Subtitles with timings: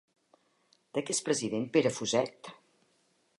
[0.97, 2.51] De què és president Pere Fuset?